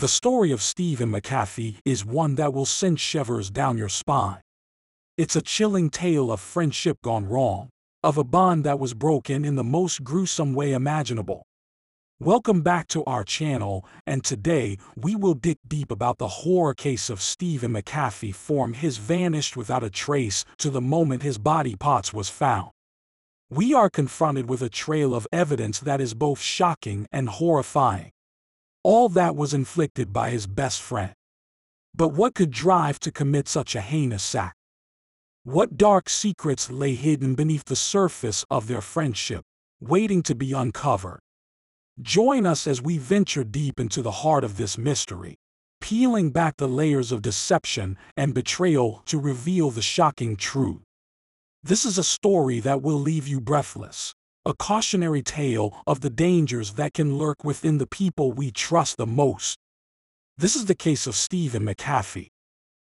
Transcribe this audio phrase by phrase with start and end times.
[0.00, 4.40] The story of Stephen McAfee is one that will send shivers down your spine.
[5.18, 7.68] It's a chilling tale of friendship gone wrong,
[8.02, 11.42] of a bond that was broken in the most gruesome way imaginable.
[12.18, 17.10] Welcome back to our channel, and today we will dig deep about the horror case
[17.10, 22.10] of Stephen McAfee from his vanished without a trace to the moment his body parts
[22.10, 22.70] was found.
[23.50, 28.12] We are confronted with a trail of evidence that is both shocking and horrifying.
[28.82, 31.12] All that was inflicted by his best friend.
[31.94, 34.56] But what could drive to commit such a heinous act?
[35.44, 39.42] What dark secrets lay hidden beneath the surface of their friendship,
[39.80, 41.20] waiting to be uncovered?
[42.00, 45.36] Join us as we venture deep into the heart of this mystery,
[45.80, 50.82] peeling back the layers of deception and betrayal to reveal the shocking truth.
[51.62, 54.14] This is a story that will leave you breathless,
[54.46, 59.06] a cautionary tale of the dangers that can lurk within the people we trust the
[59.06, 59.58] most.
[60.38, 62.28] This is the case of Stephen McAfee.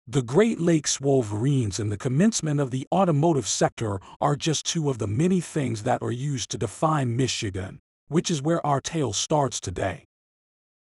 [0.07, 4.99] The Great Lakes Wolverines and the commencement of the automotive sector are just two of
[4.99, 9.59] the many things that are used to define Michigan, which is where our tale starts
[9.59, 10.05] today.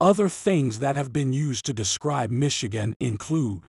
[0.01, 3.63] Other things that have been used to describe Michigan include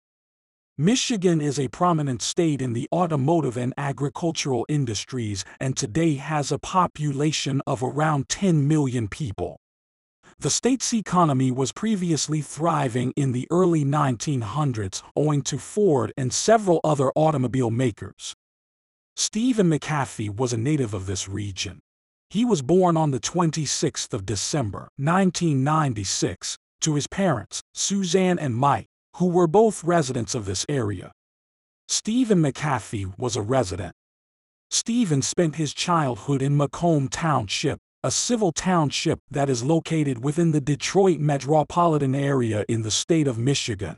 [0.81, 6.57] Michigan is a prominent state in the automotive and agricultural industries and today has a
[6.57, 9.59] population of around 10 million people.
[10.39, 16.81] The state's economy was previously thriving in the early 1900s owing to Ford and several
[16.83, 18.33] other automobile makers.
[19.15, 21.77] Stephen McAfee was a native of this region.
[22.31, 28.87] He was born on the 26th of December, 1996, to his parents, Suzanne and Mike
[29.17, 31.11] who were both residents of this area.
[31.87, 33.93] Stephen McAfee was a resident.
[34.69, 40.61] Stephen spent his childhood in Macomb Township, a civil township that is located within the
[40.61, 43.97] Detroit metropolitan area in the state of Michigan.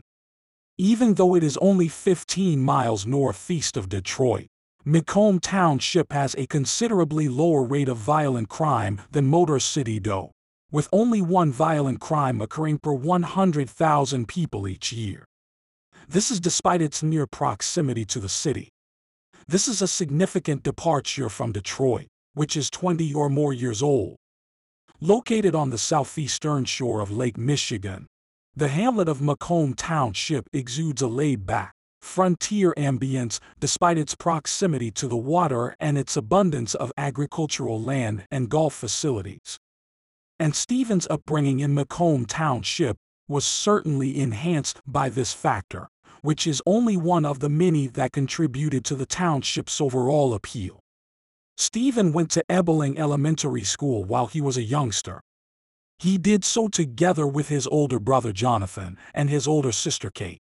[0.78, 4.48] Even though it is only 15 miles northeast of Detroit,
[4.84, 10.32] Macomb Township has a considerably lower rate of violent crime than Motor City does
[10.74, 15.24] with only one violent crime occurring per 100,000 people each year.
[16.10, 18.70] This is despite its near proximity to the city.
[19.48, 24.16] This is a significant departure from Detroit, which is 20 or more years old.
[25.00, 28.08] Located on the southeastern shore of Lake Michigan,
[28.56, 35.18] the hamlet of Macomb Township exudes a laid-back, frontier ambience despite its proximity to the
[35.18, 39.60] water and its abundance of agricultural land and golf facilities
[40.44, 42.98] and Stephen's upbringing in Macomb Township
[43.30, 45.88] was certainly enhanced by this factor,
[46.22, 50.82] which is only one of the many that contributed to the township's overall appeal.
[51.56, 55.22] Stephen went to Ebeling Elementary School while he was a youngster.
[55.98, 60.42] He did so together with his older brother Jonathan and his older sister Kate.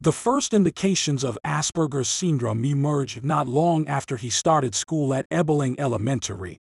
[0.00, 5.80] The first indications of Asperger's syndrome emerged not long after he started school at Ebeling
[5.80, 6.60] Elementary,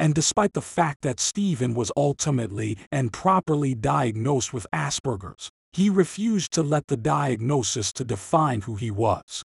[0.00, 6.52] and despite the fact that Stephen was ultimately and properly diagnosed with Asperger's, he refused
[6.52, 9.42] to let the diagnosis to define who he was.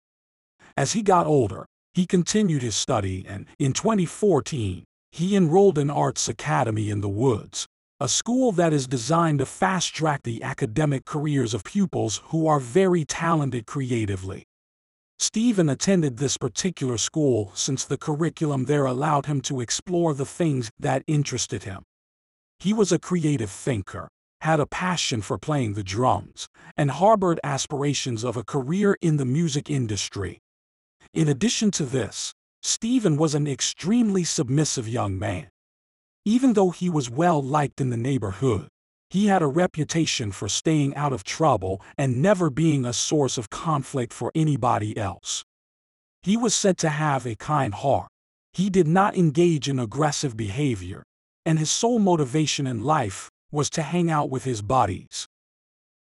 [0.76, 6.28] As he got older, he continued his study and, in 2014, he enrolled in Arts
[6.28, 7.66] Academy in the Woods,
[8.00, 13.04] a school that is designed to fast-track the academic careers of pupils who are very
[13.04, 14.42] talented creatively.
[15.20, 20.70] Stephen attended this particular school since the curriculum there allowed him to explore the things
[20.78, 21.82] that interested him.
[22.58, 24.08] He was a creative thinker,
[24.40, 29.26] had a passion for playing the drums, and harbored aspirations of a career in the
[29.26, 30.40] music industry.
[31.12, 32.32] In addition to this,
[32.62, 35.48] Stephen was an extremely submissive young man.
[36.24, 38.68] Even though he was well liked in the neighborhood,
[39.10, 43.50] he had a reputation for staying out of trouble and never being a source of
[43.50, 45.44] conflict for anybody else.
[46.22, 48.08] He was said to have a kind heart.
[48.52, 51.02] He did not engage in aggressive behavior,
[51.44, 55.26] and his sole motivation in life was to hang out with his buddies.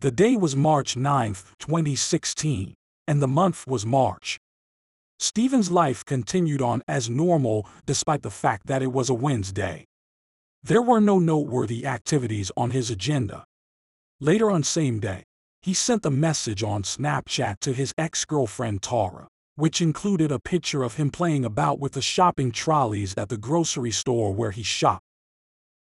[0.00, 2.74] The day was March 9, 2016,
[3.06, 4.38] and the month was March.
[5.18, 9.84] Stephen's life continued on as normal despite the fact that it was a Wednesday.
[10.66, 13.44] There were no noteworthy activities on his agenda.
[14.18, 15.24] Later on same day,
[15.60, 20.94] he sent a message on Snapchat to his ex-girlfriend Tara, which included a picture of
[20.94, 25.04] him playing about with the shopping trolleys at the grocery store where he shopped.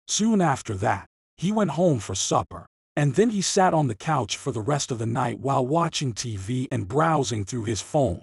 [0.09, 1.07] Soon after that,
[1.37, 4.91] he went home for supper, and then he sat on the couch for the rest
[4.91, 8.21] of the night while watching TV and browsing through his phone.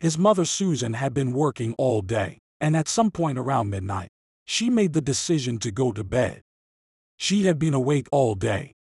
[0.00, 4.08] His mother Susan had been working all day, and at some point around midnight,
[4.44, 6.42] she made the decision to go to bed.
[7.16, 8.72] She had been awake all day.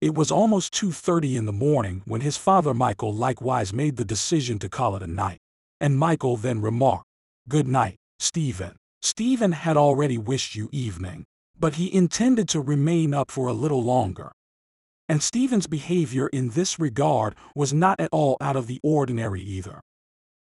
[0.00, 4.58] It was almost 2.30 in the morning when his father Michael likewise made the decision
[4.60, 5.38] to call it a night.
[5.80, 7.06] And Michael then remarked,
[7.48, 8.76] Good night, Stephen.
[9.02, 11.24] Stephen had already wished you evening,
[11.58, 14.32] but he intended to remain up for a little longer.
[15.08, 19.80] And Stephen's behavior in this regard was not at all out of the ordinary either.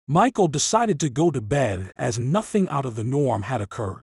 [0.07, 4.04] Michael decided to go to bed as nothing out of the norm had occurred.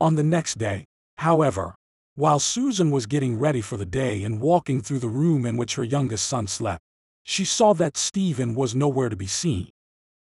[0.00, 0.84] On the next day,
[1.18, 1.74] however,
[2.16, 5.76] while Susan was getting ready for the day and walking through the room in which
[5.76, 6.80] her youngest son slept,
[7.24, 9.68] she saw that Stephen was nowhere to be seen.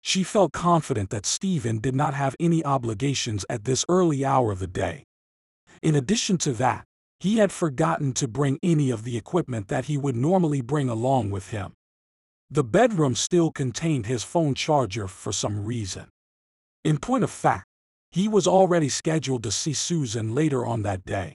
[0.03, 4.59] She felt confident that Stephen did not have any obligations at this early hour of
[4.59, 5.05] the day.
[5.83, 6.85] In addition to that,
[7.21, 11.31] he had forgotten to bring any of the equipment that he would normally bring along
[11.31, 11.73] with him.
[12.51, 16.09] The bedroom still contained his phone charger for some reason.
[16.85, 17.67] In point of fact,
[18.15, 21.35] he was already scheduled to see Susan later on that day.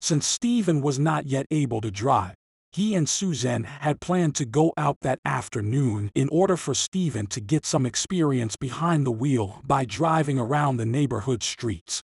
[0.00, 2.34] Since Stephen was not yet able to drive,
[2.72, 7.40] he and Suzanne had planned to go out that afternoon in order for Stephen to
[7.40, 12.02] get some experience behind the wheel by driving around the neighborhood streets.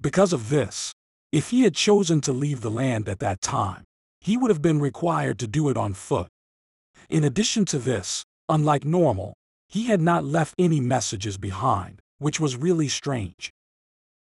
[0.00, 0.92] Because of this,
[1.32, 3.82] if he had chosen to leave the land at that time,
[4.20, 6.28] he would have been required to do it on foot.
[7.10, 9.34] In addition to this, unlike normal,
[9.66, 13.50] he had not left any messages behind, which was really strange.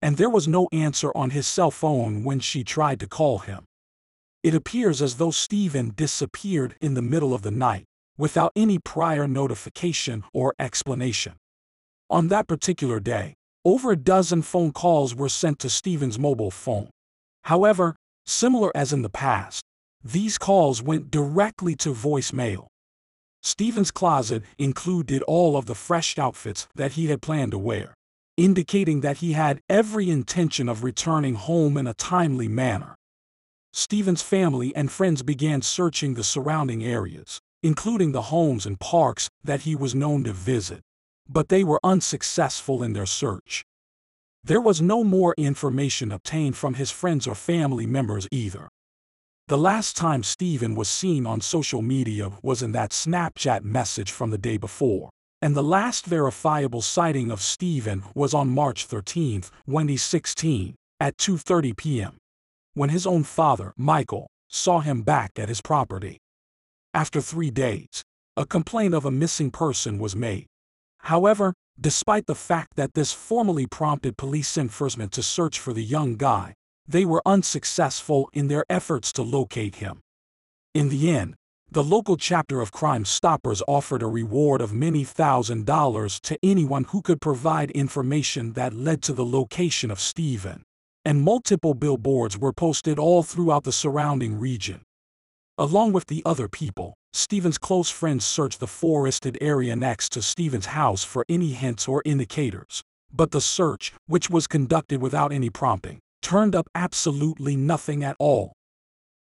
[0.02, 3.66] And there was no answer on his cell phone when she tried to call him.
[4.44, 7.86] It appears as though Stephen disappeared in the middle of the night,
[8.18, 11.34] without any prior notification or explanation.
[12.10, 16.90] On that particular day, over a dozen phone calls were sent to Stephen's mobile phone.
[17.44, 17.96] However,
[18.26, 19.64] similar as in the past,
[20.04, 22.68] these calls went directly to voicemail.
[23.44, 27.96] Stephen's closet included all of the fresh outfits that he had planned to wear,
[28.38, 32.96] indicating that he had every intention of returning home in a timely manner.
[33.74, 39.62] Stephen's family and friends began searching the surrounding areas, including the homes and parks that
[39.62, 40.82] he was known to visit,
[41.28, 43.64] but they were unsuccessful in their search.
[44.44, 48.70] There was no more information obtained from his friends or family members either.
[49.52, 54.30] The last time Stephen was seen on social media was in that Snapchat message from
[54.30, 55.10] the day before,
[55.42, 62.18] and the last verifiable sighting of Stephen was on March 13, 2016, at 2.30 p.m
[62.76, 66.18] when his own father, Michael, saw him back at his property.
[66.94, 68.04] After three days,
[68.38, 70.48] a complaint of a missing person was made.
[71.00, 76.16] However, despite the fact that this formally prompted police enforcement to search for the young
[76.16, 76.54] guy,
[76.92, 80.02] they were unsuccessful in their efforts to locate him.
[80.74, 81.36] In the end,
[81.70, 86.86] the local chapter of Crime Stoppers offered a reward of many thousand dollars to anyone
[86.86, 90.64] who could provide information that led to the location of Stephen
[91.04, 94.82] and multiple billboards were posted all throughout the surrounding region.
[95.58, 100.68] Along with the other people, Stephen's close friends searched the forested area next to Stephen's
[100.68, 102.82] house for any hints or indicators.
[103.12, 108.54] But the search, which was conducted without any prompting, turned up absolutely nothing at all.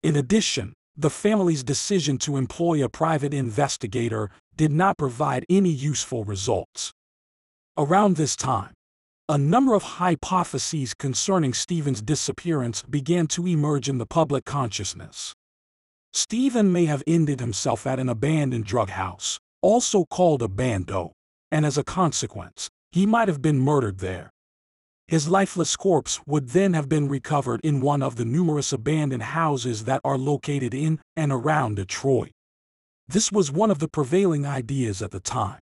[0.04, 6.24] In addition, the family's decision to employ a private investigator did not provide any useful
[6.24, 6.94] results.
[7.78, 8.74] Around this time,
[9.28, 15.34] a number of hypotheses concerning Stephen's disappearance began to emerge in the public consciousness.
[16.14, 21.12] Stephen may have ended himself at an abandoned drug house, also called a bando,
[21.52, 24.30] and as a consequence, he might have been murdered there.
[25.08, 29.84] His lifeless corpse would then have been recovered in one of the numerous abandoned houses
[29.86, 32.32] that are located in and around Detroit.
[33.08, 35.60] This was one of the prevailing ideas at the time.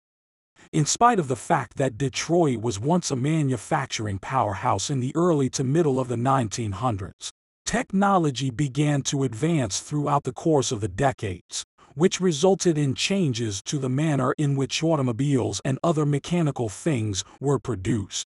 [0.74, 5.50] In spite of the fact that Detroit was once a manufacturing powerhouse in the early
[5.51, 7.29] to middle of the 1900s,
[7.65, 11.63] technology began to advance throughout the course of the decades,
[11.96, 17.58] which resulted in changes to the manner in which automobiles and other mechanical things were
[17.58, 18.27] produced.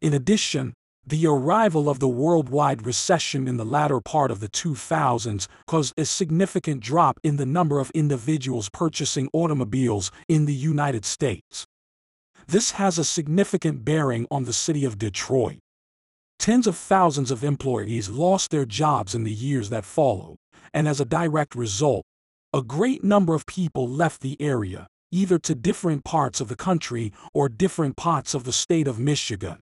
[0.00, 0.74] In addition,
[1.06, 6.04] the arrival of the worldwide recession in the latter part of the 2000s caused a
[6.04, 11.64] significant drop in the number of individuals purchasing automobiles in the United States.
[12.48, 15.58] This has a significant bearing on the city of Detroit.
[16.38, 20.36] Tens of thousands of employees lost their jobs in the years that followed,
[20.74, 22.04] and as a direct result,
[22.52, 27.12] a great number of people left the area, either to different parts of the country
[27.32, 29.60] or different parts of the state of Michigan.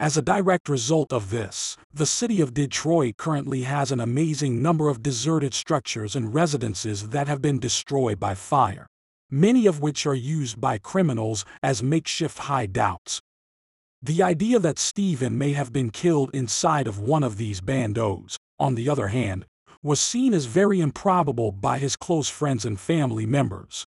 [0.00, 4.88] As a direct result of this, the city of Detroit currently has an amazing number
[4.88, 8.86] of deserted structures and residences that have been destroyed by fire,
[9.30, 13.20] many of which are used by criminals as makeshift hideouts.
[14.00, 18.76] The idea that Stephen may have been killed inside of one of these bandos, on
[18.76, 19.44] the other hand,
[19.82, 23.84] was seen as very improbable by his close friends and family members.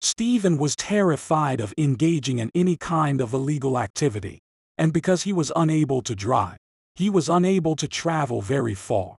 [0.00, 4.40] Stephen was terrified of engaging in any kind of illegal activity,
[4.78, 6.58] and because he was unable to drive,
[6.94, 9.16] he was unable to travel very far.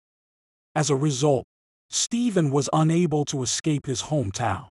[0.75, 1.45] As a result,
[1.89, 4.69] Stephen was unable to escape his hometown.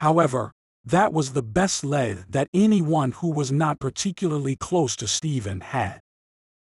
[0.00, 0.52] However,
[0.84, 6.00] that was the best lead that anyone who was not particularly close to Stephen had.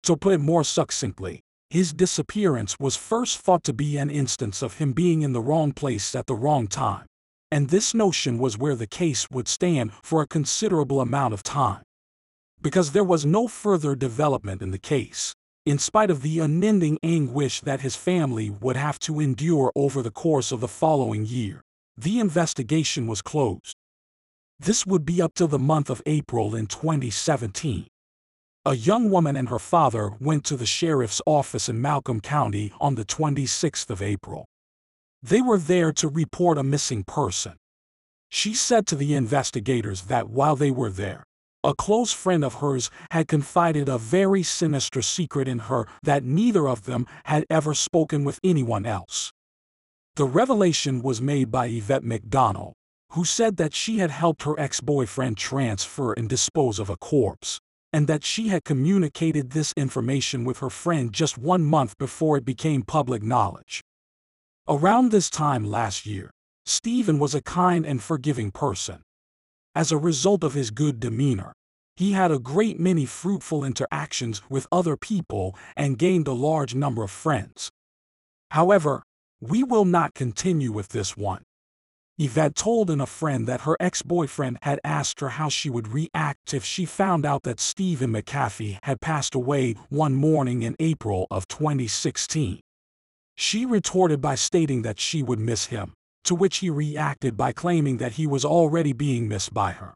[0.03, 4.77] To put it more succinctly, his disappearance was first thought to be an instance of
[4.77, 7.05] him being in the wrong place at the wrong time,
[7.51, 11.83] and this notion was where the case would stand for a considerable amount of time.
[12.67, 15.33] Because there was no further development in the case,
[15.65, 20.11] in spite of the unending anguish that his family would have to endure over the
[20.11, 21.61] course of the following year,
[21.95, 23.77] the investigation was closed.
[24.59, 27.87] This would be up till the month of April in 2017.
[28.65, 32.95] A young woman and her father went to the sheriff's office in Macomb County on
[32.95, 34.43] the 26th of April.
[35.23, 37.53] They were there to report a missing person.
[38.27, 41.23] She said to the investigators that while they were there,
[41.63, 46.67] a close friend of hers had confided a very sinister secret in her that neither
[46.67, 49.31] of them had ever spoken with anyone else.
[50.15, 52.73] The revelation was made by Yvette McDonald,
[53.11, 57.59] who said that she had helped her ex-boyfriend transfer and dispose of a corpse
[57.93, 62.45] and that she had communicated this information with her friend just one month before it
[62.45, 63.81] became public knowledge.
[64.67, 66.29] Around this time last year,
[66.65, 69.01] Stephen was a kind and forgiving person.
[69.77, 71.53] As a result of his good demeanor,
[71.95, 77.03] he had a great many fruitful interactions with other people and gained a large number
[77.03, 77.69] of friends.
[78.49, 79.03] However,
[79.39, 81.43] we will not continue with this one.
[82.17, 86.55] Yvette told in a friend that her ex-boyfriend had asked her how she would react
[86.55, 91.47] if she found out that Stephen McAfee had passed away one morning in April of
[91.47, 92.61] 2016.
[93.35, 95.93] She retorted by stating that she would miss him,
[96.27, 99.93] to which he reacted by claiming that he was already being missed by her.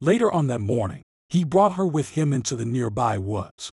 [0.00, 3.70] Later on that morning, he brought her with him into the nearby woods.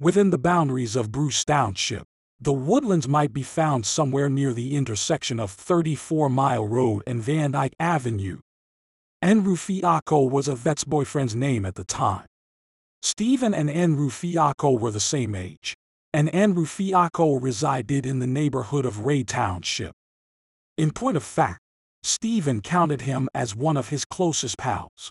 [0.00, 2.02] Within the boundaries of Bruce Township,
[2.40, 7.52] the woodlands might be found somewhere near the intersection of 34 Mile Road and Van
[7.52, 8.40] Dyke Avenue.
[9.22, 12.26] Andrew Fiacco was Yvette's boyfriend's name at the time.
[13.02, 13.70] Stephen and
[14.12, 15.76] Fiacco were the same age,
[16.12, 16.28] and
[16.66, 19.92] Fiacco resided in the neighborhood of Ray Township.
[20.78, 21.58] In point of fact,
[22.04, 25.10] Stephen counted him as one of his closest pals.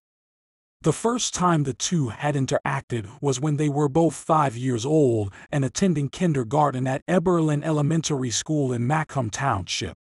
[0.82, 5.34] The first time the two had interacted was when they were both five years old
[5.52, 9.96] and attending kindergarten at Ebeling Elementary School in Macomb Township.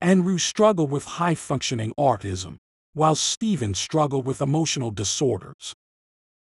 [0.00, 2.56] Andrew struggled with high-functioning autism,
[2.94, 5.74] while Stephen struggled with emotional disorders.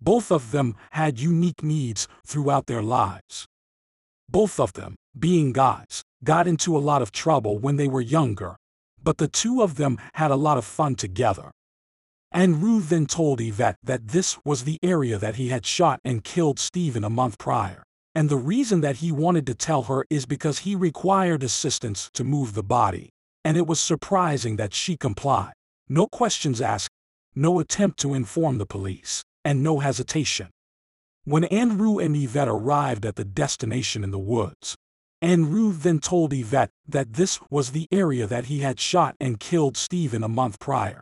[0.02, 3.46] Both of them had unique needs throughout their lives.
[4.28, 8.56] Both of them, being guys, got into a lot of trouble when they were younger,
[9.02, 11.52] but the two of them had a lot of fun together.
[12.32, 16.24] And Andrew then told Yvette that this was the area that he had shot and
[16.24, 17.84] killed Stephen a month prior.
[18.16, 22.24] And the reason that he wanted to tell her is because he required assistance to
[22.24, 23.10] move the body.
[23.46, 25.54] And it was surprising that she complied.
[25.88, 26.90] No questions asked,
[27.36, 30.50] no attempt to inform the police, and no hesitation.
[31.26, 34.76] When Andrew and Yvette arrived at the destination in the woods,
[35.24, 39.78] Andrew then told Yvette that this was the area that he had shot and killed
[39.78, 41.02] Stephen a month prior.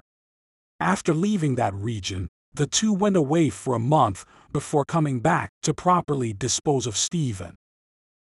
[0.80, 4.24] After leaving that region, the two went away for a month
[4.54, 7.56] before coming back to properly dispose of Stephen.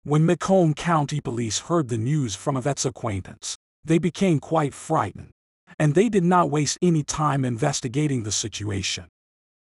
[0.03, 5.31] When Macomb County Police heard the news from Yvette's acquaintance, they became quite frightened,
[5.79, 9.05] and they did not waste any time investigating the situation.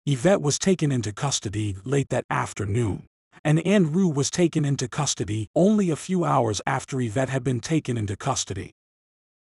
[0.07, 3.05] Yvette was taken into custody late that afternoon,
[3.47, 7.97] and Andrew was taken into custody only a few hours after Yvette had been taken
[7.97, 8.73] into custody.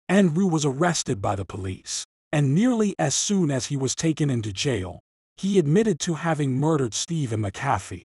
[0.08, 4.52] Andrew was arrested by the police and nearly as soon as he was taken into
[4.52, 4.98] jail,
[5.36, 8.02] he admitted to having murdered Stephen McAfee.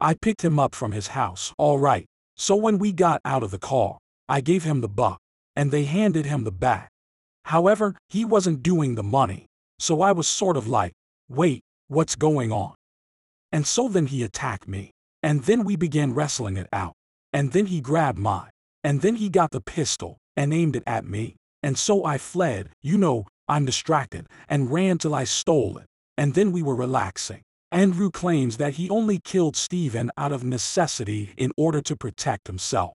[0.00, 2.04] I picked him up from his house, all right,
[2.36, 5.20] so when we got out of the car, I gave him the buck,
[5.54, 6.88] and they handed him the bag.
[7.44, 9.46] However, he wasn't doing the money,
[9.78, 10.92] so I was sort of like,
[11.28, 12.74] wait, what's going on?
[13.52, 14.90] And so then he attacked me,
[15.24, 16.92] and then we began wrestling it out,
[17.32, 18.50] and then he grabbed mine,
[18.84, 22.68] and then he got the pistol and aimed it at me, and so I fled,
[22.82, 25.86] you know, I'm distracted, and ran till I stole it,
[26.18, 27.40] and then we were relaxing.
[27.72, 32.92] Andrew claims that he only killed Stephen out of necessity in order to protect himself.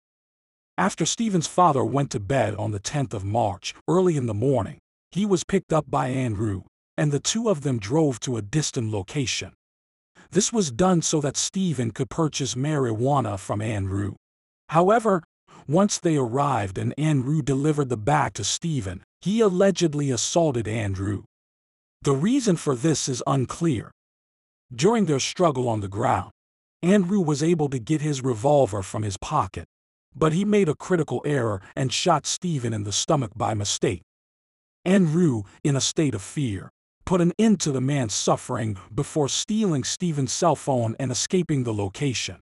[0.77, 4.79] After Stephen's father went to bed on the 10th of March, early in the morning,
[5.13, 6.65] he was picked up by Andrew,
[6.97, 9.53] and the two of them drove to a distant location.
[10.31, 14.15] This was done so that Stephen could purchase marijuana from Andrew.
[14.69, 15.23] However,
[15.69, 21.25] Once they arrived and Andrew delivered the bag to Stephen, he allegedly assaulted Andrew.
[22.03, 23.91] The reason for this is unclear.
[24.73, 26.31] During their struggle on the ground,
[26.83, 29.65] Andrew was able to get his revolver from his pocket,
[30.15, 34.03] but he made a critical error and shot Stephen in the stomach by mistake.
[34.85, 36.71] Andrew, in a state of fear,
[37.07, 41.73] put an end to the man's suffering before stealing Stephen's cell phone and escaping the
[41.73, 42.41] location.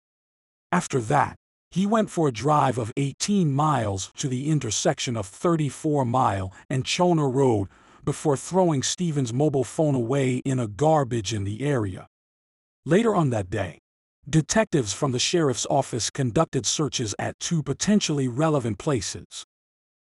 [0.72, 1.36] After that,
[1.72, 6.84] he went for a drive of 18 miles to the intersection of 34 Mile and
[6.84, 7.70] Choner Road
[8.06, 12.08] before throwing Stephen's mobile phone away in a garbage in the area.
[12.86, 13.80] Later on that day,
[14.30, 19.46] detectives from the sheriff's office conducted searches at two potentially relevant places.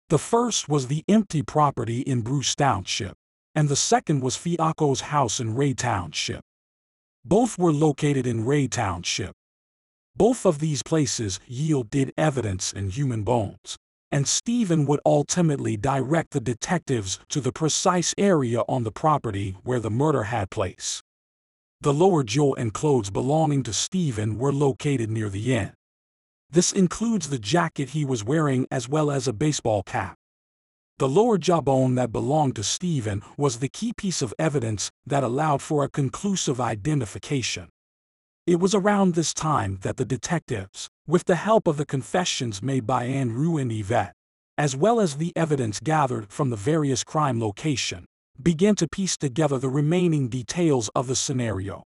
[0.09, 3.15] The first was the empty property in Bruce Township,
[3.55, 6.41] and the second was Fiacco's house in Ray Township.
[7.25, 9.33] Both were located in Ray Township.
[10.15, 13.77] Both of these places yielded evidence in human bones,
[14.11, 19.79] and Stephen would ultimately direct the detectives to the precise area on the property where
[19.79, 21.01] the murder had place.
[21.81, 25.73] The lower jaw and clothes belonging to Stephen were located near the end.
[26.49, 30.15] This includes the jacket he was wearing as well as a baseball cap.
[30.99, 35.61] The lower jawbone that belonged to Stephen was the key piece of evidence that allowed
[35.61, 37.69] for a conclusive identification.
[38.45, 42.85] It was around this time that the detectives, with the help of the confessions made
[42.85, 44.13] by Andrew and Yvette,
[44.55, 48.05] as well as the evidence gathered from the various crime location,
[48.41, 51.83] began to piece together the remaining details of the scenario.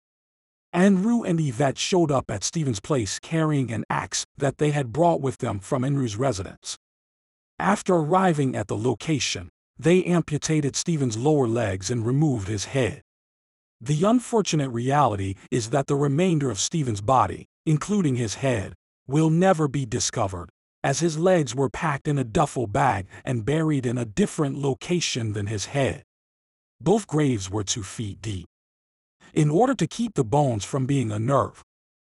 [0.73, 5.21] Andrew and Yvette showed up at Stephen's place carrying an axe that they had brought
[5.21, 6.79] with them from Andrew's residence.
[7.59, 13.03] After arriving at the location, they amputated Stephen's lower legs and removed his head.
[13.81, 18.75] The unfortunate reality is that the remainder of Stephen's body, including his head,
[19.07, 20.49] will never be discovered,
[20.83, 25.33] as his legs were packed in a duffel bag and buried in a different location
[25.33, 26.03] than his head.
[26.81, 28.47] Both graves were two feet deep.
[29.33, 31.63] In order to keep the bones from being a unnerved,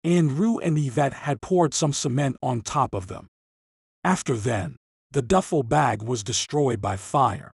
[0.04, 3.28] Andrew and Yvette had poured some cement on top of them.
[4.04, 4.76] After then,
[5.13, 7.52] the duffel bag was destroyed by fire.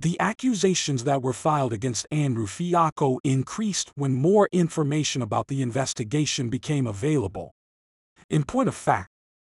[0.00, 6.50] The accusations that were filed against Andrew Fiacco increased when more information about the investigation
[6.50, 7.52] became available.
[8.28, 9.10] In point of fact,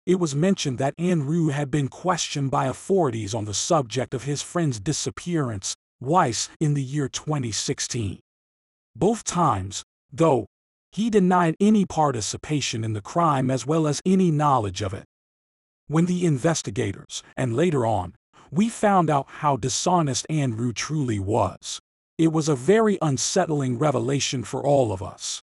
[0.04, 4.42] it was mentioned that Andrew had been questioned by authorities on the subject of his
[4.42, 8.20] friend's disappearance, Weiss, in the year 2016.
[8.94, 9.82] Both times,
[10.12, 10.44] though,
[10.92, 15.04] he denied any participation in the crime as well as any knowledge of it.
[15.86, 18.14] When the investigators, and later on,
[18.50, 21.78] we found out how dishonest Andrew truly was.
[22.16, 25.42] It was a very unsettling revelation for all of us.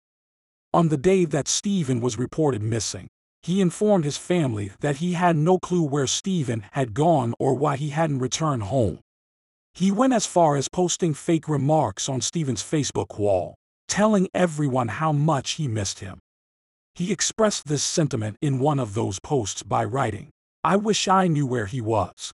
[0.74, 3.08] On the day that Stephen was reported missing,
[3.42, 7.76] he informed his family that he had no clue where Stephen had gone or why
[7.76, 8.98] he hadn't returned home.
[9.72, 13.54] He went as far as posting fake remarks on Stephen's Facebook wall,
[13.88, 16.18] telling everyone how much he missed him.
[16.96, 20.30] He expressed this sentiment in one of those posts by writing,
[20.64, 22.32] I wish I knew where he was.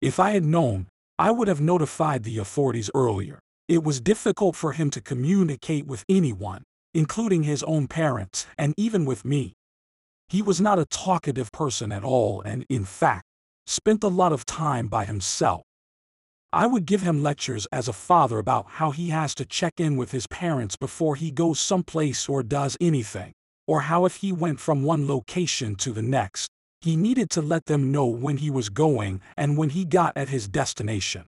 [0.00, 0.86] If I had known,
[1.18, 3.40] I would have notified the authorities earlier.
[3.66, 6.62] It was difficult for him to communicate with anyone,
[6.94, 9.52] including his own parents and even with me.
[10.28, 13.24] He was not a talkative person at all and, in fact,
[13.66, 15.62] spent a lot of time by himself.
[16.52, 19.96] I would give him lectures as a father about how he has to check in
[19.96, 23.32] with his parents before he goes someplace or does anything,
[23.66, 27.66] or how if he went from one location to the next, he needed to let
[27.66, 31.26] them know when he was going and when he got at his destination.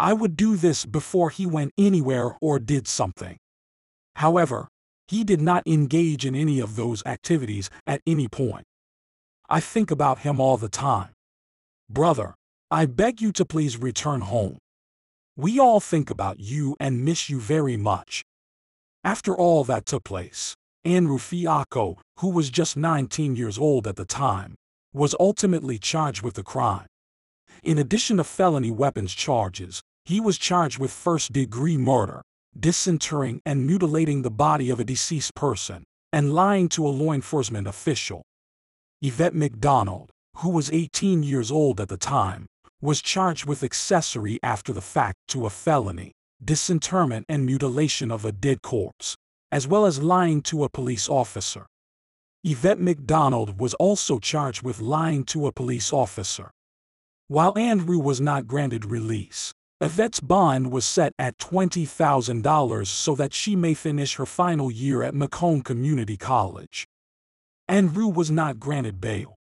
[0.00, 3.36] I would do this before he went anywhere or did something.
[4.16, 4.68] However,
[5.08, 8.64] he did not engage in any of those activities at any point.
[9.48, 11.10] I think about him all the time.
[11.90, 12.34] Brother,
[12.70, 14.56] I beg you to please return home.
[15.36, 18.22] We all think about you and miss you very much.
[19.04, 20.54] After all that took place,
[20.84, 24.56] Andrew Fiacco, who was just 19 years old at the time,
[24.92, 26.86] was ultimately charged with the crime.
[27.62, 32.22] In addition to felony weapons charges, he was charged with first-degree murder,
[32.58, 37.68] disinterring and mutilating the body of a deceased person, and lying to a law enforcement
[37.68, 38.22] official.
[39.00, 42.46] Yvette McDonald, who was 18 years old at the time,
[42.80, 46.10] was charged with accessory after the fact to a felony,
[46.44, 49.16] disinterment and mutilation of a dead corpse,
[49.52, 51.66] as well as lying to a police officer.
[52.42, 56.50] Yvette McDonald was also charged with lying to a police officer.
[57.28, 63.54] While Andrew was not granted release, Yvette's bond was set at $20,000 so that she
[63.54, 66.86] may finish her final year at Macomb Community College.
[67.68, 69.36] Andrew was not granted bail.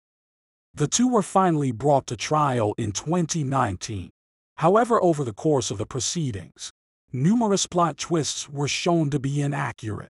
[0.73, 4.09] The two were finally brought to trial in 2019.
[4.57, 6.71] However, over the course of the proceedings,
[7.13, 10.09] numerous plot twists were shown to be inaccurate.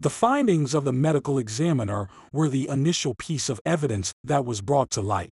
[0.00, 4.90] The findings of the medical examiner were the initial piece of evidence that was brought
[4.90, 5.30] to light.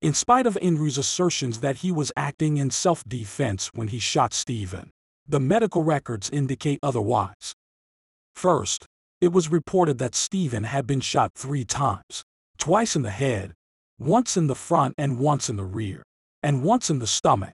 [0.00, 4.90] In spite of Andrew's assertions that he was acting in self-defense when he shot Stephen,
[5.28, 7.54] the medical records indicate otherwise.
[8.34, 8.86] First,
[9.20, 12.24] it was reported that Stephen had been shot three times,
[12.58, 13.54] twice in the head,
[13.98, 16.02] once in the front and once in the rear,
[16.42, 17.52] and once in the stomach.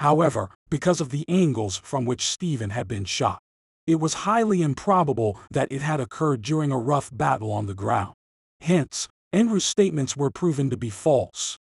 [0.00, 3.40] However, because of the angles from which Stephen had been shot,
[3.86, 8.14] it was highly improbable that it had occurred during a rough battle on the ground.
[8.60, 11.58] Hence, Andrew's statements were proven to be false.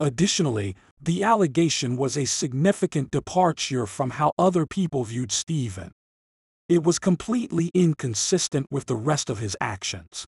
[0.00, 5.92] Additionally, the allegation was a significant departure from how other people viewed Stephen.
[6.68, 10.24] It was completely inconsistent with the rest of his actions.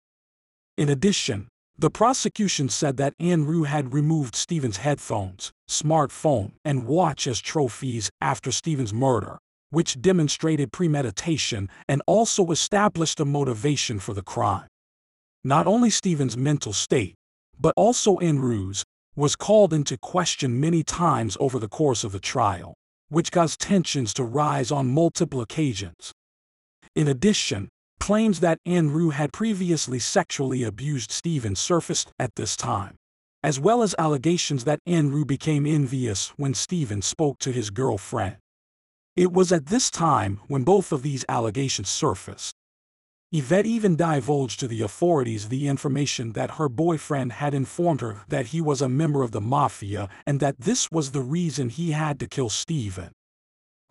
[0.77, 7.41] In addition, the prosecution said that Andrew had removed Stephen's headphones, smartphone, and watch as
[7.41, 9.39] trophies after Stephen's murder,
[9.71, 14.69] which demonstrated premeditation and also established a motivation for the crime.
[15.43, 17.15] Not only Stephen's mental state,
[17.59, 18.85] but also Andrew's,
[19.17, 22.75] was called into question many times over the course of the trial,
[23.09, 26.13] which caused tensions to rise on multiple occasions.
[26.97, 27.69] In addition,
[28.05, 32.97] claims that Andrew had previously sexually abused Stephen surfaced at this time,
[33.43, 38.37] as well as allegations that Andrew became envious when Stephen spoke to his girlfriend.
[39.17, 42.53] It was at this time when both of these allegations surfaced.
[43.33, 48.49] Yvette even divulged to the authorities the information that her boyfriend had informed her that
[48.49, 52.21] he was a member of the mafia and that this was the reason he had
[52.21, 53.13] to kill Stephen.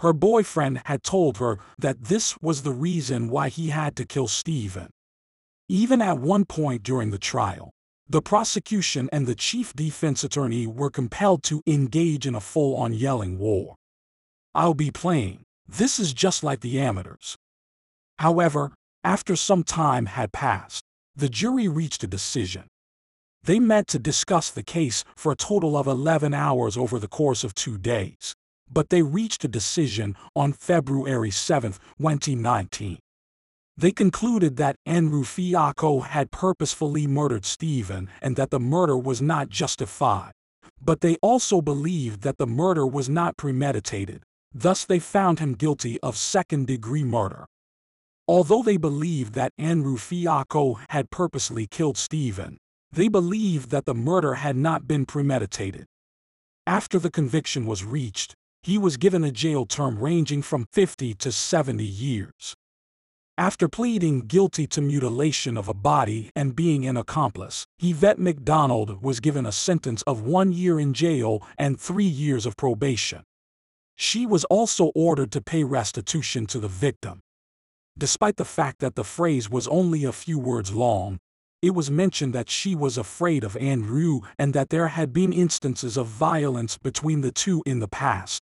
[0.04, 4.28] Her boyfriend had told her that this was the reason why he had to kill
[4.28, 4.89] Stephen.
[5.70, 7.72] Even at one point during the trial,
[8.10, 13.39] the prosecution and the chief defense attorney were compelled to engage in a full-on yelling
[13.39, 13.76] war.
[14.54, 15.44] I'll be playing.
[15.70, 17.38] This is just like the amateurs.
[18.20, 18.74] However,
[19.06, 20.84] after some time had passed,
[21.16, 22.68] the jury reached a decision.
[23.42, 27.46] They met to discuss the case for a total of 11 hours over the course
[27.46, 28.36] of two days,
[28.73, 32.99] but they reached a decision on February 7, 2019.
[33.77, 40.31] They concluded that Andrew had purposefully murdered Stephen and that the murder was not justified.
[40.81, 45.99] But they also believed that the murder was not premeditated, Thus they found him guilty
[46.01, 47.45] of second-degree murder.
[48.27, 49.97] Although they believed that Andrew
[50.89, 52.57] had purposely killed Stephen,
[52.91, 55.86] they believed that the murder had not been premeditated.
[56.67, 61.32] After the conviction was reached, he was given a jail term ranging from 50 to
[61.32, 62.56] 70 years.
[63.38, 69.19] After pleading guilty to mutilation of a body and being an accomplice, Yvette McDonald was
[69.19, 73.23] given a sentence of one year in jail and three years of probation.
[73.95, 77.19] She was also ordered to pay restitution to the victim.
[77.97, 81.19] Despite the fact that the phrase was only a few words long,
[81.62, 85.97] it was mentioned that she was afraid of Andrew and that there had been instances
[85.97, 88.41] of violence between the two in the past.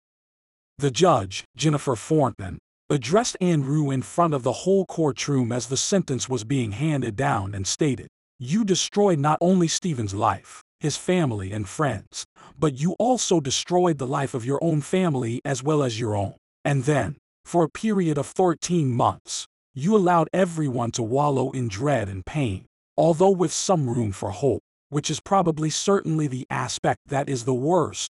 [0.81, 2.57] The judge, Jennifer Thornton,
[2.89, 7.53] addressed Andrew in front of the whole courtroom as the sentence was being handed down
[7.53, 8.07] and stated,
[8.39, 12.25] You destroyed not only Stephen's life, his family and friends,
[12.57, 16.33] but you also destroyed the life of your own family as well as your own.
[16.65, 22.09] And then, for a period of 14 months, you allowed everyone to wallow in dread
[22.09, 22.65] and pain,
[22.97, 27.53] although with some room for hope, which is probably certainly the aspect that is the
[27.53, 28.09] worst.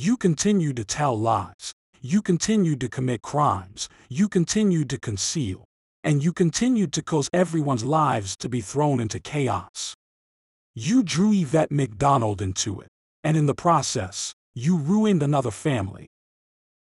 [0.00, 5.64] You continued to tell lies, you continued to commit crimes, you continued to conceal,
[6.04, 9.96] and you continued to cause everyone's lives to be thrown into chaos.
[10.76, 12.86] You drew Yvette McDonald into it,
[13.24, 16.06] and in the process, you ruined another family.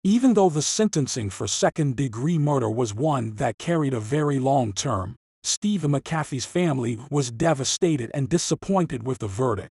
[0.04, 4.74] Even though the sentencing for second degree murder was one that carried a very long
[4.74, 9.70] term, Stephen McAfee's family was devastated and disappointed with the verdict.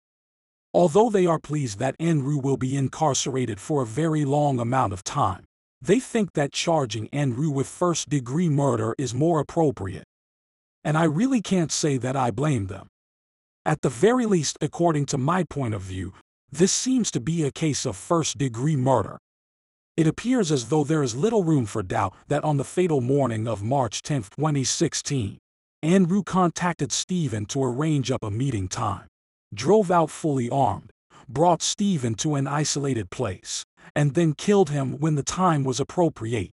[0.75, 5.05] Although they are pleased that Andrew will be incarcerated for a very long amount of
[5.05, 5.45] time,
[5.83, 10.05] they think that charging Andrew with first degree murder is more appropriate.
[10.85, 12.89] And I really can't say that I blame them.
[13.65, 16.15] At the very least, according to my point of view,
[16.51, 19.19] this seems to be a case of first-degree murder.
[19.97, 23.47] It appears as though there is little room for doubt that on the fatal morning
[23.47, 25.39] of March 10, 2016,
[25.83, 29.07] Andrew contacted Stephen to arrange up a meeting time,
[29.53, 30.91] drove out fully armed,
[31.29, 36.51] brought Stephen to an isolated place, and then killed him when the time was appropriate.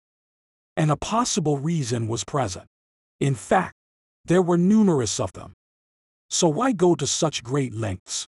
[0.76, 2.68] And a possible reason was present.
[3.20, 3.74] In fact,
[4.26, 5.54] there were numerous of them.
[6.30, 8.28] so why go to such great lengths?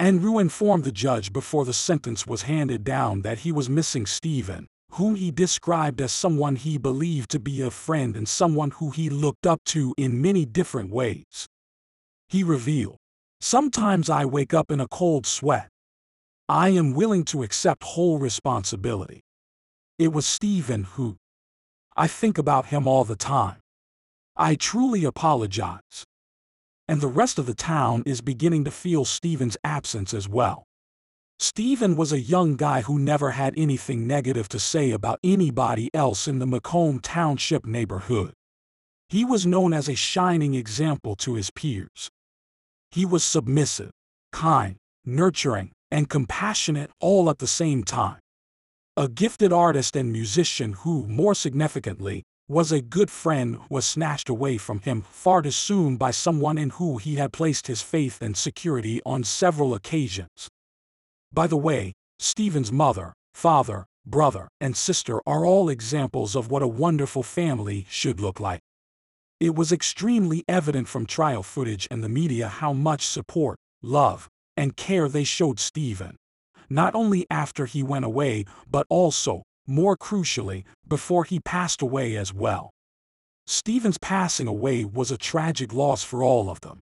[0.00, 4.66] Andrew informed the judge before the sentence was handed down that he was missing Stephen,
[4.92, 9.08] whom he described as someone he believed to be a friend and someone who he
[9.08, 11.46] looked up to in many different ways.
[12.28, 12.96] He revealed,
[13.46, 15.68] Sometimes I wake up in a cold sweat.
[16.48, 19.20] I am willing to accept whole responsibility.
[19.98, 21.18] It was Stephen who.
[21.94, 23.58] I think about him all the time.
[24.34, 26.06] I truly apologize.
[26.88, 30.64] And the rest of the town is beginning to feel Stephen's absence as well.
[31.38, 36.26] Stephen was a young guy who never had anything negative to say about anybody else
[36.26, 38.32] in the Macomb Township neighborhood.
[39.10, 42.08] He was known as a shining example to his peers.
[42.94, 43.90] He was submissive,
[44.30, 48.20] kind, nurturing, and compassionate all at the same time.
[48.96, 54.58] A gifted artist and musician who, more significantly, was a good friend was snatched away
[54.58, 58.36] from him far too soon by someone in who he had placed his faith and
[58.36, 60.48] security on several occasions.
[61.32, 66.68] By the way, Stephen's mother, father, brother, and sister are all examples of what a
[66.68, 68.60] wonderful family should look like.
[69.44, 74.26] It was extremely evident from trial footage and the media how much support, love,
[74.56, 76.16] and care they showed Stephen
[76.70, 82.32] not only after he went away, but also, more crucially, before he passed away as
[82.32, 82.70] well.
[83.46, 86.80] Stephen's passing away was a tragic loss for all of them.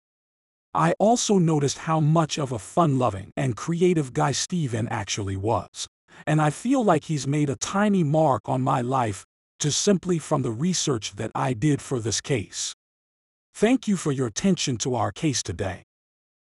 [0.71, 5.87] I also noticed how much of a fun-loving and creative guy Stephen actually was,
[6.27, 9.25] and I feel like he's made a tiny mark on my life
[9.61, 12.73] just simply from the research that I did for this case.
[13.53, 15.83] Thank you for your attention to our case today.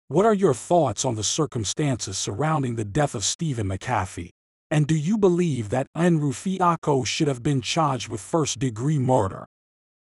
[0.08, 4.30] What are your thoughts on the circumstances surrounding the death of Stephen McAfee?
[4.70, 9.46] And do you believe that Andrew Fiacco should have been charged with first-degree murder?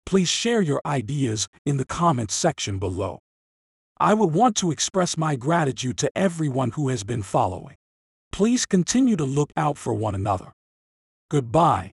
[0.05, 3.19] Please share your ideas in the comments section below.
[3.97, 7.75] I would want to express my gratitude to everyone who has been following.
[8.33, 10.51] Please continue to look out for one another.
[11.29, 11.91] Goodbye.